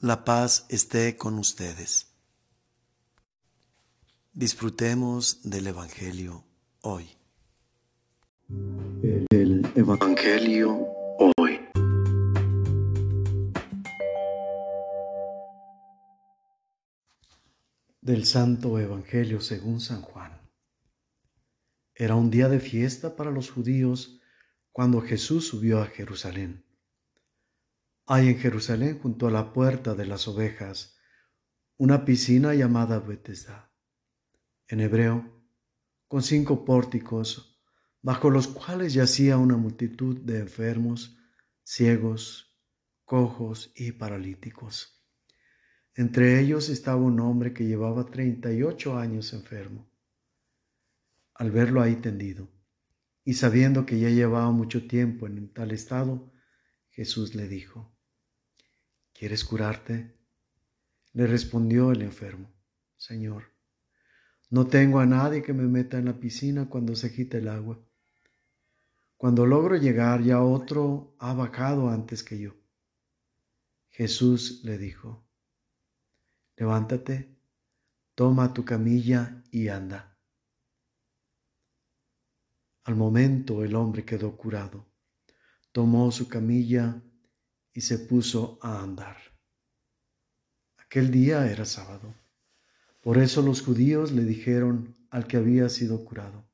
La 0.00 0.26
paz 0.26 0.66
esté 0.68 1.16
con 1.16 1.38
ustedes. 1.38 2.14
Disfrutemos 4.34 5.40
del 5.42 5.68
Evangelio 5.68 6.44
hoy. 6.82 7.08
El 9.30 9.66
Evangelio 9.74 10.86
hoy. 11.38 11.60
Del 18.02 18.26
Santo 18.26 18.78
Evangelio 18.78 19.40
según 19.40 19.80
San 19.80 20.02
Juan. 20.02 20.42
Era 21.94 22.16
un 22.16 22.30
día 22.30 22.50
de 22.50 22.60
fiesta 22.60 23.16
para 23.16 23.30
los 23.30 23.50
judíos 23.50 24.20
cuando 24.72 25.00
Jesús 25.00 25.48
subió 25.48 25.80
a 25.80 25.86
Jerusalén. 25.86 26.65
Hay 28.08 28.28
en 28.28 28.38
Jerusalén, 28.38 29.00
junto 29.00 29.26
a 29.26 29.32
la 29.32 29.52
puerta 29.52 29.96
de 29.96 30.06
las 30.06 30.28
ovejas, 30.28 30.96
una 31.76 32.04
piscina 32.04 32.54
llamada 32.54 33.00
Bethesda, 33.00 33.72
en 34.68 34.78
hebreo, 34.78 35.44
con 36.06 36.22
cinco 36.22 36.64
pórticos, 36.64 37.60
bajo 38.02 38.30
los 38.30 38.46
cuales 38.46 38.94
yacía 38.94 39.38
una 39.38 39.56
multitud 39.56 40.20
de 40.20 40.38
enfermos, 40.38 41.18
ciegos, 41.64 42.56
cojos 43.04 43.72
y 43.74 43.90
paralíticos. 43.90 45.04
Entre 45.96 46.38
ellos 46.38 46.68
estaba 46.68 47.02
un 47.02 47.18
hombre 47.18 47.52
que 47.52 47.64
llevaba 47.64 48.06
treinta 48.06 48.52
y 48.52 48.62
ocho 48.62 48.96
años 48.96 49.32
enfermo. 49.32 49.90
Al 51.34 51.50
verlo 51.50 51.82
ahí 51.82 51.96
tendido, 51.96 52.48
y 53.24 53.34
sabiendo 53.34 53.84
que 53.84 53.98
ya 53.98 54.10
llevaba 54.10 54.52
mucho 54.52 54.86
tiempo 54.86 55.26
en 55.26 55.52
tal 55.52 55.72
estado, 55.72 56.32
Jesús 56.90 57.34
le 57.34 57.48
dijo, 57.48 57.95
¿Quieres 59.18 59.44
curarte? 59.44 60.14
Le 61.14 61.26
respondió 61.26 61.90
el 61.90 62.02
enfermo, 62.02 62.52
Señor, 62.98 63.44
no 64.50 64.66
tengo 64.66 64.98
a 65.00 65.06
nadie 65.06 65.42
que 65.42 65.54
me 65.54 65.62
meta 65.62 65.96
en 65.96 66.04
la 66.04 66.20
piscina 66.20 66.68
cuando 66.68 66.94
se 66.94 67.10
quite 67.14 67.38
el 67.38 67.48
agua. 67.48 67.82
Cuando 69.16 69.46
logro 69.46 69.76
llegar 69.76 70.22
ya 70.22 70.42
otro 70.42 71.16
ha 71.18 71.32
bajado 71.32 71.88
antes 71.88 72.22
que 72.22 72.38
yo. 72.38 72.56
Jesús 73.88 74.62
le 74.64 74.76
dijo, 74.76 75.26
levántate, 76.54 77.34
toma 78.14 78.52
tu 78.52 78.66
camilla 78.66 79.42
y 79.50 79.68
anda. 79.68 80.18
Al 82.84 82.96
momento 82.96 83.64
el 83.64 83.76
hombre 83.76 84.04
quedó 84.04 84.36
curado, 84.36 84.86
tomó 85.72 86.12
su 86.12 86.28
camilla 86.28 87.02
y 87.76 87.82
se 87.82 87.98
puso 87.98 88.58
a 88.62 88.82
andar. 88.82 89.18
Aquel 90.78 91.10
día 91.10 91.46
era 91.52 91.66
sábado. 91.66 92.14
Por 93.02 93.18
eso 93.18 93.42
los 93.42 93.60
judíos 93.60 94.12
le 94.12 94.24
dijeron 94.24 94.96
al 95.10 95.26
que 95.26 95.36
había 95.36 95.68
sido 95.68 96.02
curado, 96.02 96.48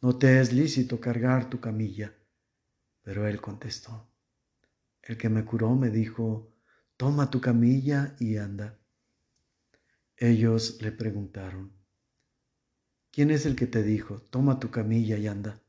no 0.00 0.16
te 0.18 0.40
es 0.40 0.52
lícito 0.52 1.00
cargar 1.00 1.50
tu 1.50 1.58
camilla. 1.58 2.14
Pero 3.02 3.26
él 3.26 3.40
contestó, 3.40 4.08
el 5.02 5.18
que 5.18 5.28
me 5.28 5.44
curó 5.44 5.74
me 5.74 5.90
dijo, 5.90 6.54
toma 6.96 7.28
tu 7.28 7.40
camilla 7.40 8.14
y 8.20 8.36
anda. 8.36 8.78
Ellos 10.16 10.80
le 10.80 10.92
preguntaron, 10.92 11.72
¿quién 13.10 13.32
es 13.32 13.46
el 13.46 13.56
que 13.56 13.66
te 13.66 13.82
dijo, 13.82 14.20
toma 14.30 14.60
tu 14.60 14.70
camilla 14.70 15.18
y 15.18 15.26
anda? 15.26 15.60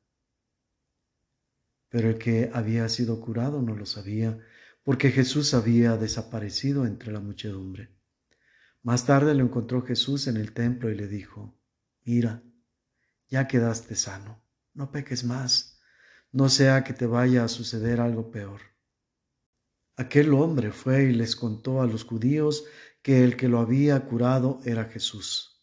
Pero 1.90 2.10
el 2.10 2.20
que 2.20 2.52
había 2.54 2.88
sido 2.90 3.20
curado 3.20 3.64
no 3.64 3.76
lo 3.76 3.88
sabía, 3.88 4.40
porque 4.84 5.12
Jesús 5.12 5.54
había 5.54 5.98
desaparecido 5.98 6.86
entre 6.86 7.12
la 7.12 7.20
muchedumbre. 7.20 7.90
Más 8.84 9.06
tarde 9.06 9.36
lo 9.36 9.44
encontró 9.44 9.84
Jesús 9.84 10.28
en 10.28 10.38
el 10.38 10.54
templo 10.54 10.90
y 10.90 10.96
le 10.96 11.08
dijo, 11.08 11.56
mira, 12.04 12.44
ya 13.30 13.48
quedaste 13.48 13.96
sano, 13.96 14.44
no 14.74 14.92
peques 14.92 15.24
más, 15.24 15.80
no 16.32 16.50
sea 16.50 16.84
que 16.84 16.94
te 16.94 17.06
vaya 17.06 17.44
a 17.44 17.48
suceder 17.48 18.02
algo 18.02 18.32
peor. 18.32 18.62
Aquel 19.96 20.34
hombre 20.34 20.72
fue 20.72 21.04
y 21.04 21.14
les 21.14 21.36
contó 21.36 21.82
a 21.82 21.88
los 21.88 22.06
judíos 22.06 22.66
que 23.04 23.24
el 23.24 23.38
que 23.38 23.48
lo 23.48 23.60
había 23.60 24.00
curado 24.06 24.60
era 24.66 24.86
Jesús. 24.86 25.62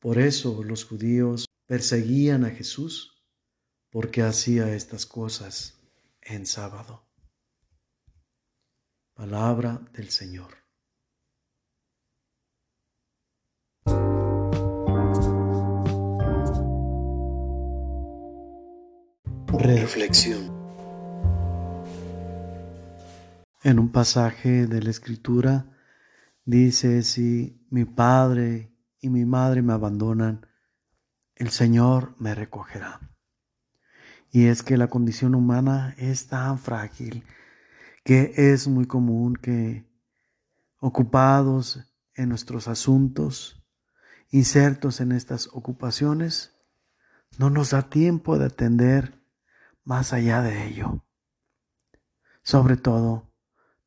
Por 0.00 0.18
eso 0.18 0.62
los 0.64 0.84
judíos 0.84 1.46
perseguían 1.66 2.44
a 2.44 2.50
Jesús 2.50 3.24
porque 3.90 4.22
hacía 4.22 4.74
estas 4.74 5.06
cosas 5.06 5.78
en 6.20 6.46
sábado. 6.46 7.06
Palabra 9.14 9.80
del 9.92 10.10
Señor. 10.10 10.48
Reflexión. 19.46 20.52
En 23.62 23.78
un 23.78 23.92
pasaje 23.92 24.66
de 24.66 24.82
la 24.82 24.90
Escritura 24.90 25.66
dice, 26.44 27.04
si 27.04 27.64
mi 27.70 27.84
padre 27.84 28.72
y 29.00 29.10
mi 29.10 29.24
madre 29.24 29.62
me 29.62 29.74
abandonan, 29.74 30.44
el 31.36 31.50
Señor 31.50 32.16
me 32.18 32.34
recogerá. 32.34 32.98
Y 34.32 34.46
es 34.46 34.64
que 34.64 34.76
la 34.76 34.88
condición 34.88 35.36
humana 35.36 35.94
es 35.98 36.26
tan 36.26 36.58
frágil 36.58 37.22
que 38.04 38.34
es 38.36 38.68
muy 38.68 38.86
común 38.86 39.34
que 39.34 39.88
ocupados 40.78 41.80
en 42.14 42.28
nuestros 42.28 42.68
asuntos, 42.68 43.64
insertos 44.30 45.00
en 45.00 45.12
estas 45.12 45.48
ocupaciones, 45.52 46.54
no 47.38 47.50
nos 47.50 47.70
da 47.70 47.88
tiempo 47.88 48.38
de 48.38 48.46
atender 48.46 49.18
más 49.84 50.12
allá 50.12 50.42
de 50.42 50.66
ello. 50.66 51.02
Sobre 52.42 52.76
todo, 52.76 53.32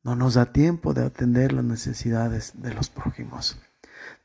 no 0.02 0.16
nos 0.16 0.34
da 0.34 0.52
tiempo 0.52 0.94
de 0.94 1.04
atender 1.04 1.52
las 1.52 1.64
necesidades 1.64 2.60
de 2.60 2.74
los 2.74 2.90
prójimos. 2.90 3.60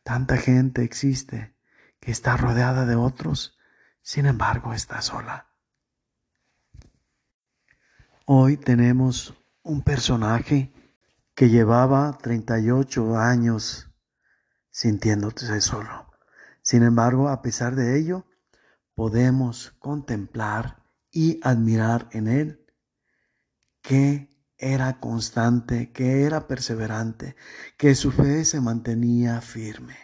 Tanta 0.03 0.37
gente 0.37 0.83
existe 0.83 1.55
que 1.99 2.11
está 2.11 2.35
rodeada 2.35 2.85
de 2.87 2.95
otros, 2.95 3.57
sin 4.01 4.25
embargo 4.25 4.73
está 4.73 5.01
sola. 5.01 5.47
Hoy 8.25 8.57
tenemos 8.57 9.35
un 9.63 9.81
personaje 9.81 10.73
que 11.35 11.49
llevaba 11.49 12.17
38 12.21 13.17
años 13.17 13.89
sintiéndose 14.69 15.61
solo. 15.61 16.11
Sin 16.61 16.83
embargo, 16.83 17.29
a 17.29 17.41
pesar 17.41 17.75
de 17.75 17.97
ello, 17.97 18.25
podemos 18.93 19.71
contemplar 19.79 20.83
y 21.11 21.39
admirar 21.43 22.09
en 22.11 22.27
él 22.27 22.65
que 23.81 24.29
era 24.57 24.99
constante, 24.99 25.91
que 25.91 26.23
era 26.23 26.47
perseverante, 26.47 27.35
que 27.77 27.95
su 27.95 28.11
fe 28.11 28.45
se 28.45 28.61
mantenía 28.61 29.41
firme. 29.41 29.97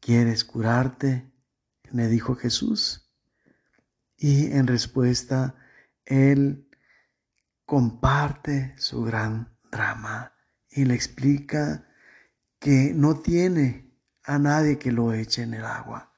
¿Quieres 0.00 0.44
curarte? 0.44 1.30
le 1.90 2.08
dijo 2.08 2.34
Jesús. 2.34 3.12
Y 4.16 4.52
en 4.52 4.66
respuesta, 4.66 5.54
él 6.06 6.70
comparte 7.64 8.74
su 8.78 9.02
gran 9.02 9.56
drama 9.70 10.32
y 10.70 10.84
le 10.84 10.94
explica 10.94 11.86
que 12.58 12.92
no 12.94 13.20
tiene 13.20 13.92
a 14.24 14.38
nadie 14.38 14.78
que 14.78 14.92
lo 14.92 15.12
eche 15.12 15.42
en 15.42 15.54
el 15.54 15.64
agua. 15.64 16.12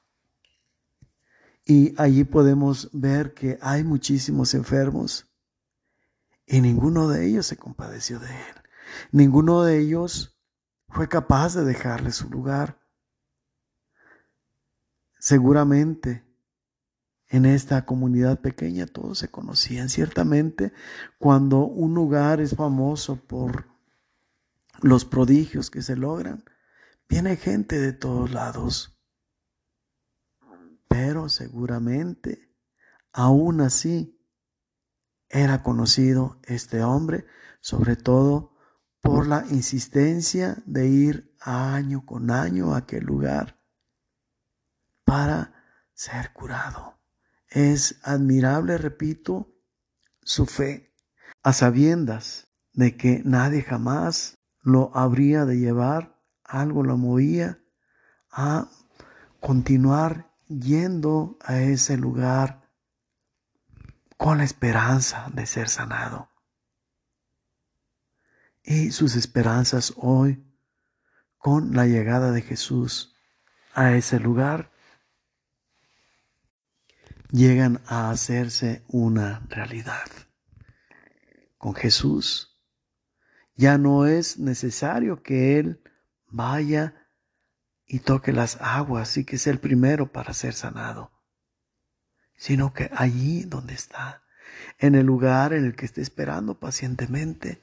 Y 1.65 1.99
allí 1.99 2.23
podemos 2.23 2.89
ver 2.93 3.33
que 3.33 3.57
hay 3.61 3.83
muchísimos 3.83 4.53
enfermos 4.53 5.31
y 6.45 6.61
ninguno 6.61 7.07
de 7.09 7.25
ellos 7.25 7.47
se 7.47 7.57
compadeció 7.57 8.19
de 8.19 8.27
él. 8.29 8.55
Ninguno 9.11 9.63
de 9.63 9.79
ellos 9.79 10.37
fue 10.89 11.09
capaz 11.09 11.55
de 11.55 11.65
dejarle 11.65 12.11
su 12.11 12.29
lugar. 12.29 12.79
Seguramente 15.17 16.24
en 17.29 17.45
esta 17.45 17.85
comunidad 17.85 18.39
pequeña 18.39 18.85
todos 18.85 19.19
se 19.19 19.29
conocían. 19.29 19.89
Ciertamente, 19.89 20.73
cuando 21.17 21.59
un 21.65 21.93
lugar 21.93 22.39
es 22.39 22.55
famoso 22.55 23.15
por 23.15 23.67
los 24.81 25.05
prodigios 25.05 25.69
que 25.69 25.81
se 25.81 25.95
logran, 25.95 26.43
viene 27.09 27.35
gente 27.35 27.79
de 27.79 27.93
todos 27.93 28.31
lados. 28.31 28.97
Pero 30.87 31.29
seguramente, 31.29 32.51
aún 33.11 33.61
así, 33.61 34.15
era 35.29 35.63
conocido 35.63 36.39
este 36.43 36.83
hombre, 36.83 37.25
sobre 37.59 37.95
todo 37.95 38.53
por 39.01 39.27
la 39.27 39.45
insistencia 39.49 40.57
de 40.65 40.87
ir 40.87 41.35
año 41.39 42.05
con 42.05 42.31
año 42.31 42.73
a 42.73 42.77
aquel 42.77 43.03
lugar 43.03 43.59
para 45.03 45.53
ser 45.93 46.33
curado. 46.33 46.95
Es 47.49 47.99
admirable, 48.03 48.77
repito, 48.77 49.53
su 50.21 50.45
fe, 50.45 50.93
a 51.43 51.53
sabiendas 51.53 52.47
de 52.73 52.97
que 52.97 53.21
nadie 53.23 53.61
jamás 53.61 54.37
lo 54.61 54.91
habría 54.95 55.45
de 55.45 55.57
llevar, 55.57 56.19
algo 56.43 56.83
lo 56.83 56.97
movía 56.97 57.59
a 58.31 58.69
continuar 59.39 60.33
yendo 60.47 61.37
a 61.41 61.59
ese 61.59 61.97
lugar 61.97 62.69
con 64.17 64.39
la 64.39 64.43
esperanza 64.43 65.29
de 65.33 65.45
ser 65.45 65.69
sanado. 65.69 66.29
Y 68.63 68.91
sus 68.91 69.15
esperanzas 69.15 69.93
hoy, 69.97 70.43
con 71.37 71.75
la 71.75 71.85
llegada 71.85 72.31
de 72.31 72.41
Jesús 72.41 73.15
a 73.73 73.93
ese 73.93 74.19
lugar, 74.19 74.71
llegan 77.35 77.81
a 77.85 78.09
hacerse 78.11 78.83
una 78.87 79.45
realidad. 79.49 80.09
Con 81.57 81.75
Jesús 81.75 82.61
ya 83.55 83.77
no 83.77 84.05
es 84.05 84.39
necesario 84.39 85.21
que 85.21 85.59
Él 85.59 85.81
vaya 86.27 87.07
y 87.85 87.99
toque 87.99 88.31
las 88.31 88.57
aguas 88.61 89.17
y 89.17 89.25
que 89.25 89.37
sea 89.37 89.53
el 89.53 89.59
primero 89.59 90.11
para 90.11 90.33
ser 90.33 90.53
sanado, 90.53 91.11
sino 92.37 92.73
que 92.73 92.89
allí 92.95 93.43
donde 93.43 93.73
está, 93.73 94.23
en 94.79 94.95
el 94.95 95.05
lugar 95.05 95.53
en 95.53 95.65
el 95.65 95.75
que 95.75 95.85
esté 95.85 96.01
esperando 96.01 96.59
pacientemente, 96.59 97.61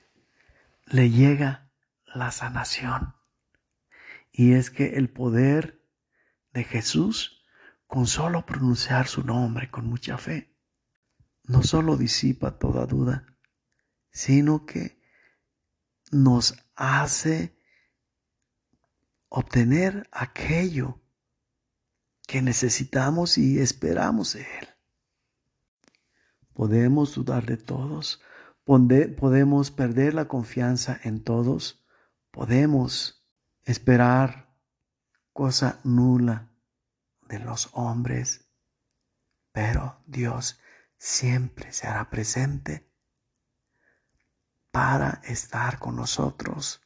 le 0.86 1.10
llega 1.10 1.70
la 2.14 2.30
sanación. 2.30 3.14
Y 4.30 4.52
es 4.52 4.70
que 4.70 4.96
el 4.96 5.10
poder 5.10 5.82
de 6.52 6.64
Jesús, 6.64 7.41
con 7.92 8.06
solo 8.06 8.46
pronunciar 8.46 9.06
su 9.06 9.22
nombre 9.22 9.70
con 9.70 9.86
mucha 9.86 10.16
fe, 10.16 10.56
no 11.44 11.62
solo 11.62 11.98
disipa 11.98 12.58
toda 12.58 12.86
duda, 12.86 13.26
sino 14.10 14.64
que 14.64 14.98
nos 16.10 16.54
hace 16.74 17.54
obtener 19.28 20.08
aquello 20.10 21.02
que 22.26 22.40
necesitamos 22.40 23.36
y 23.36 23.58
esperamos 23.58 24.32
de 24.32 24.40
Él. 24.40 24.68
Podemos 26.54 27.14
dudar 27.14 27.44
de 27.44 27.58
todos, 27.58 28.22
podemos 28.64 29.70
perder 29.70 30.14
la 30.14 30.28
confianza 30.28 30.98
en 31.04 31.22
todos, 31.22 31.84
podemos 32.30 33.28
esperar 33.66 34.50
cosa 35.34 35.78
nula 35.84 36.51
de 37.32 37.38
los 37.38 37.70
hombres, 37.72 38.46
pero 39.52 40.02
Dios 40.06 40.60
siempre 40.98 41.72
se 41.72 41.86
hará 41.86 42.10
presente 42.10 42.92
para 44.70 45.22
estar 45.24 45.78
con 45.78 45.96
nosotros 45.96 46.82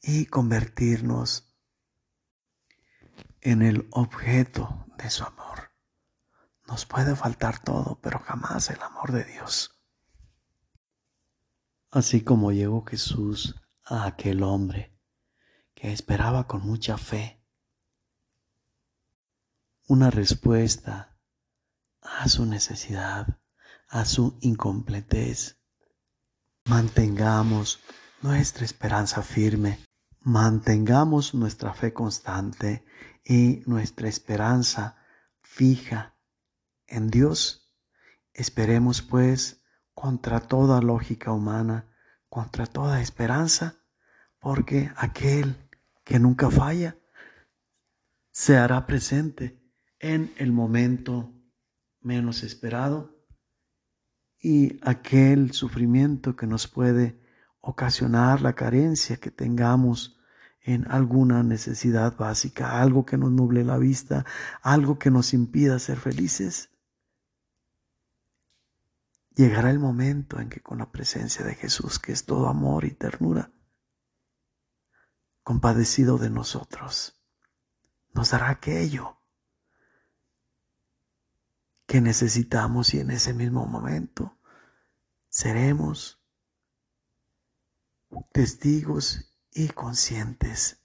y 0.00 0.26
convertirnos 0.26 1.52
en 3.40 3.62
el 3.62 3.88
objeto 3.90 4.86
de 4.96 5.10
su 5.10 5.24
amor. 5.24 5.72
Nos 6.68 6.86
puede 6.86 7.16
faltar 7.16 7.58
todo, 7.58 8.00
pero 8.00 8.20
jamás 8.20 8.70
el 8.70 8.80
amor 8.80 9.10
de 9.10 9.24
Dios. 9.24 9.82
Así 11.90 12.22
como 12.22 12.52
llegó 12.52 12.84
Jesús 12.84 13.56
a 13.84 14.06
aquel 14.06 14.44
hombre 14.44 14.96
que 15.74 15.92
esperaba 15.92 16.46
con 16.46 16.62
mucha 16.62 16.96
fe 16.96 17.39
una 19.90 20.10
respuesta 20.10 21.18
a 22.00 22.28
su 22.28 22.46
necesidad, 22.46 23.40
a 23.88 24.04
su 24.04 24.38
incompletez. 24.40 25.58
Mantengamos 26.64 27.80
nuestra 28.22 28.64
esperanza 28.64 29.22
firme 29.22 29.78
Mantengamos 30.22 31.34
nuestra 31.34 31.72
fe 31.72 31.94
constante 31.94 32.84
y 33.24 33.62
nuestra 33.64 34.06
esperanza 34.06 34.96
fija 35.40 36.14
en 36.86 37.08
Dios. 37.08 37.72
Esperemos 38.34 39.00
pues 39.00 39.64
contra 39.94 40.40
toda 40.40 40.82
lógica 40.82 41.32
humana, 41.32 41.96
contra 42.28 42.66
toda 42.66 43.00
esperanza, 43.00 43.76
porque 44.38 44.92
aquel 44.94 45.56
que 46.04 46.18
nunca 46.18 46.50
falla 46.50 46.98
se 48.30 48.58
hará 48.58 48.86
presente 48.86 49.59
en 50.00 50.32
el 50.38 50.50
momento 50.50 51.32
menos 52.00 52.42
esperado 52.42 53.14
y 54.42 54.80
aquel 54.82 55.52
sufrimiento 55.52 56.34
que 56.34 56.46
nos 56.46 56.66
puede 56.66 57.20
ocasionar 57.60 58.40
la 58.40 58.54
carencia 58.54 59.18
que 59.18 59.30
tengamos 59.30 60.18
en 60.62 60.90
alguna 60.90 61.42
necesidad 61.42 62.16
básica, 62.16 62.80
algo 62.80 63.04
que 63.04 63.18
nos 63.18 63.30
nuble 63.30 63.64
la 63.64 63.76
vista, 63.76 64.24
algo 64.62 64.98
que 64.98 65.10
nos 65.10 65.34
impida 65.34 65.78
ser 65.78 65.98
felices. 65.98 66.70
Llegará 69.34 69.70
el 69.70 69.78
momento 69.78 70.40
en 70.40 70.48
que 70.48 70.60
con 70.60 70.78
la 70.78 70.90
presencia 70.90 71.44
de 71.44 71.54
Jesús, 71.54 71.98
que 71.98 72.12
es 72.12 72.24
todo 72.24 72.48
amor 72.48 72.84
y 72.84 72.92
ternura, 72.92 73.52
compadecido 75.42 76.18
de 76.18 76.30
nosotros, 76.30 77.22
nos 78.12 78.30
dará 78.30 78.50
aquello 78.50 79.19
que 81.90 82.00
necesitamos 82.00 82.94
y 82.94 83.00
en 83.00 83.10
ese 83.10 83.34
mismo 83.34 83.66
momento 83.66 84.38
seremos 85.28 86.22
testigos 88.30 89.34
y 89.50 89.70
conscientes 89.70 90.84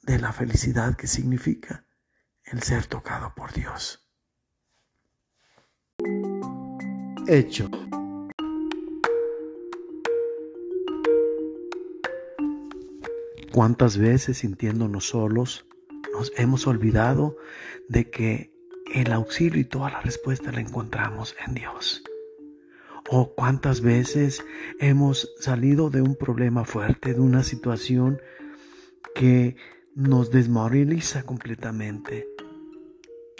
de 0.00 0.18
la 0.18 0.32
felicidad 0.32 0.96
que 0.96 1.06
significa 1.06 1.84
el 2.44 2.62
ser 2.62 2.86
tocado 2.86 3.34
por 3.34 3.52
Dios. 3.52 4.08
Hecho. 7.28 7.68
¿Cuántas 13.52 13.98
veces 13.98 14.38
sintiéndonos 14.38 15.08
solos 15.08 15.66
nos 16.14 16.32
hemos 16.38 16.66
olvidado 16.66 17.36
de 17.90 18.10
que 18.10 18.58
el 18.92 19.12
auxilio 19.12 19.60
y 19.60 19.64
toda 19.64 19.90
la 19.90 20.00
respuesta 20.00 20.52
la 20.52 20.60
encontramos 20.60 21.34
en 21.46 21.54
Dios? 21.54 22.02
¿O 23.08 23.34
cuántas 23.34 23.80
veces 23.80 24.44
hemos 24.78 25.32
salido 25.40 25.90
de 25.90 26.02
un 26.02 26.16
problema 26.16 26.64
fuerte, 26.64 27.14
de 27.14 27.20
una 27.20 27.42
situación 27.42 28.20
que 29.14 29.56
nos 29.94 30.30
desmoraliza 30.30 31.24
completamente 31.24 32.28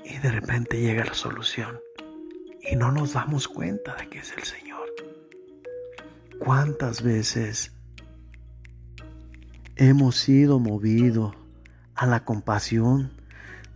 y 0.04 0.18
de 0.18 0.30
repente 0.30 0.80
llega 0.80 1.04
la 1.04 1.14
solución 1.14 1.78
y 2.62 2.76
no 2.76 2.90
nos 2.90 3.12
damos 3.12 3.48
cuenta 3.48 3.94
de 3.96 4.08
que 4.08 4.18
es 4.18 4.32
el 4.36 4.42
Señor? 4.42 4.88
¿Cuántas 6.38 7.02
veces 7.02 7.72
hemos 9.76 10.16
sido 10.16 10.58
movidos 10.58 11.36
a 11.94 12.06
la 12.06 12.24
compasión 12.24 13.19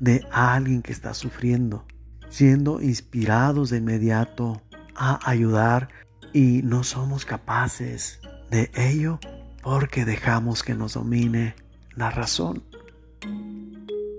de 0.01 0.27
alguien 0.31 0.83
que 0.83 0.93
está 0.93 1.15
sufriendo, 1.15 1.85
siendo 2.29 2.81
inspirados 2.81 3.71
de 3.71 3.79
inmediato 3.79 4.63
a 4.95 5.19
ayudar 5.29 5.89
y 6.33 6.63
no 6.63 6.85
somos 6.85 7.25
capaces 7.25 8.21
de 8.51 8.71
ello 8.75 9.19
porque 9.63 10.05
dejamos 10.05 10.63
que 10.63 10.75
nos 10.75 10.95
domine 10.95 11.55
la 11.97 12.11
razón. 12.11 12.63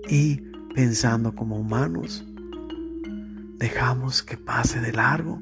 Y 0.08 0.36
pensando 0.74 1.34
como 1.34 1.58
humanos, 1.58 2.24
dejamos 3.58 4.22
que 4.22 4.36
pase 4.36 4.80
de 4.80 4.92
largo 4.92 5.40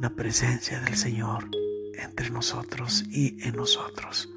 la 0.00 0.10
presencia 0.10 0.80
del 0.80 0.96
Señor 0.96 1.48
entre 1.94 2.30
nosotros 2.30 3.04
y 3.10 3.42
en 3.46 3.56
nosotros. 3.56 4.30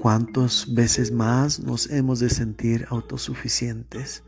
¿Cuántas 0.00 0.72
veces 0.72 1.12
más 1.12 1.60
nos 1.60 1.90
hemos 1.90 2.20
de 2.20 2.30
sentir 2.30 2.86
autosuficientes? 2.88 4.24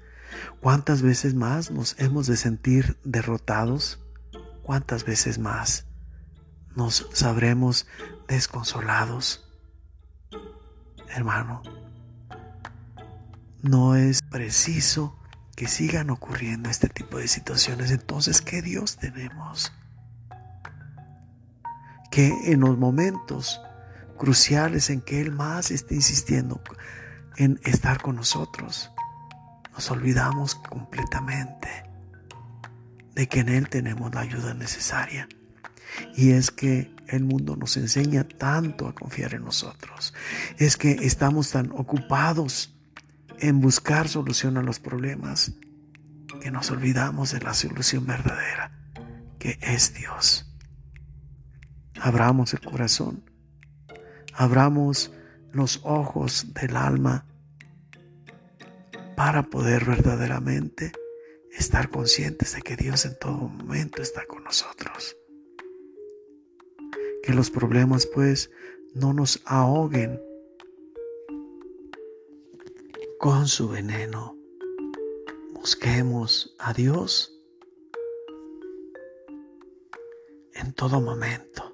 ¿Cuántas 0.60 1.00
veces 1.00 1.34
más 1.34 1.70
nos 1.70 1.98
hemos 1.98 2.26
de 2.26 2.36
sentir 2.36 2.98
derrotados? 3.04 3.98
¿Cuántas 4.62 5.06
veces 5.06 5.38
más 5.38 5.86
nos 6.76 7.08
sabremos 7.14 7.86
desconsolados? 8.28 9.48
Hermano, 11.08 11.62
no 13.62 13.96
es 13.96 14.20
preciso 14.20 15.18
que 15.56 15.68
sigan 15.68 16.10
ocurriendo 16.10 16.68
este 16.68 16.90
tipo 16.90 17.16
de 17.16 17.28
situaciones. 17.28 17.90
Entonces, 17.92 18.42
¿qué 18.42 18.60
Dios 18.60 18.98
tenemos? 18.98 19.72
Que 22.10 22.52
en 22.52 22.60
los 22.60 22.76
momentos 22.76 23.58
cruciales 24.22 24.88
en 24.88 25.00
que 25.00 25.20
Él 25.20 25.32
más 25.32 25.72
está 25.72 25.94
insistiendo 25.94 26.62
en 27.38 27.58
estar 27.64 28.00
con 28.00 28.14
nosotros, 28.14 28.92
nos 29.72 29.90
olvidamos 29.90 30.54
completamente 30.54 31.68
de 33.16 33.26
que 33.26 33.40
en 33.40 33.48
Él 33.48 33.68
tenemos 33.68 34.14
la 34.14 34.20
ayuda 34.20 34.54
necesaria. 34.54 35.28
Y 36.14 36.30
es 36.30 36.52
que 36.52 36.94
el 37.08 37.24
mundo 37.24 37.56
nos 37.56 37.76
enseña 37.76 38.22
tanto 38.22 38.86
a 38.86 38.94
confiar 38.94 39.34
en 39.34 39.44
nosotros. 39.44 40.14
Es 40.56 40.76
que 40.76 40.92
estamos 40.92 41.50
tan 41.50 41.72
ocupados 41.72 42.76
en 43.40 43.60
buscar 43.60 44.06
solución 44.06 44.56
a 44.56 44.62
los 44.62 44.78
problemas 44.78 45.54
que 46.40 46.52
nos 46.52 46.70
olvidamos 46.70 47.32
de 47.32 47.40
la 47.40 47.54
solución 47.54 48.06
verdadera, 48.06 48.70
que 49.40 49.58
es 49.60 49.94
Dios. 49.94 50.48
Abramos 52.00 52.54
el 52.54 52.60
corazón, 52.60 53.31
abramos 54.34 55.12
los 55.52 55.80
ojos 55.84 56.52
del 56.54 56.76
alma 56.76 57.26
para 59.16 59.44
poder 59.44 59.84
verdaderamente 59.84 60.92
estar 61.52 61.90
conscientes 61.90 62.54
de 62.54 62.62
que 62.62 62.76
Dios 62.76 63.04
en 63.04 63.18
todo 63.18 63.32
momento 63.32 64.02
está 64.02 64.24
con 64.26 64.42
nosotros. 64.44 65.16
Que 67.22 67.34
los 67.34 67.50
problemas 67.50 68.06
pues 68.06 68.50
no 68.94 69.12
nos 69.12 69.40
ahoguen 69.44 70.20
con 73.18 73.46
su 73.46 73.68
veneno. 73.68 74.36
Busquemos 75.52 76.56
a 76.58 76.72
Dios 76.72 77.40
en 80.54 80.72
todo 80.72 81.00
momento, 81.00 81.71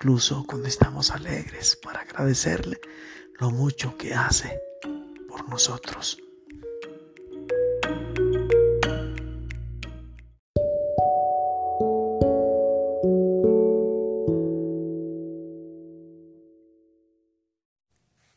incluso 0.00 0.44
cuando 0.46 0.68
estamos 0.68 1.10
alegres, 1.10 1.74
para 1.74 2.02
agradecerle 2.02 2.80
lo 3.40 3.50
mucho 3.50 3.96
que 3.96 4.14
hace 4.14 4.60
por 5.28 5.48
nosotros. 5.48 6.18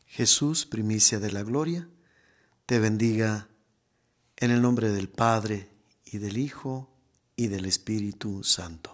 Jesús, 0.06 0.66
primicia 0.66 1.20
de 1.20 1.30
la 1.30 1.44
gloria, 1.44 1.88
te 2.66 2.80
bendiga 2.80 3.46
en 4.36 4.50
el 4.50 4.60
nombre 4.60 4.90
del 4.90 5.08
Padre 5.08 5.70
y 6.04 6.18
del 6.18 6.38
Hijo 6.38 6.90
y 7.36 7.46
del 7.46 7.66
Espíritu 7.66 8.42
Santo. 8.42 8.91